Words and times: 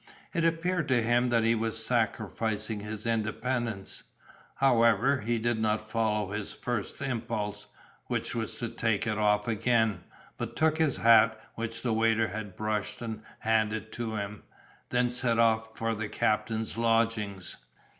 It 0.33 0.43
appeared 0.43 0.87
to 0.87 1.03
him 1.03 1.29
that 1.29 1.43
he 1.43 1.53
was 1.53 1.85
sacrificing 1.85 2.79
his 2.79 3.05
independence; 3.05 4.05
however, 4.55 5.19
he 5.21 5.37
did 5.37 5.59
not 5.59 5.87
follow 5.87 6.31
his 6.31 6.53
first 6.53 6.99
impulse, 7.03 7.67
which 8.07 8.33
was 8.33 8.55
to 8.55 8.67
take 8.69 9.05
it 9.05 9.19
off 9.19 9.47
again, 9.47 10.03
but 10.39 10.55
took 10.55 10.79
his 10.79 10.97
hat, 10.97 11.39
which 11.53 11.83
the 11.83 11.93
waiter 11.93 12.29
had 12.29 12.55
brushed 12.55 13.03
and 13.03 13.21
handed 13.41 13.91
to 13.91 14.15
him, 14.15 14.31
and 14.31 14.41
then 14.89 15.09
set 15.11 15.37
off 15.37 15.77
for 15.77 15.93
the 15.93 16.09
captain's 16.09 16.77
lodgings. 16.79 17.57